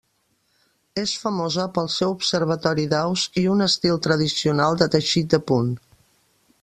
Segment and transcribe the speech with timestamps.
[1.01, 5.71] És famosa pel seu observatori d'aus i un estil tradicional de teixit de punt.